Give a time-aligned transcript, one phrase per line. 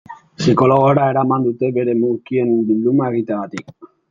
[0.39, 3.73] Psikologora eraman dute bere mukien bilduma egiteagatik.